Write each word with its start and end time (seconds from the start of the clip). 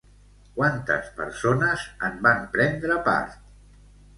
Quantes 0.53 1.11
persones 1.19 1.83
en 2.09 2.17
van 2.25 2.41
prendre 2.57 2.99
part? 3.11 3.39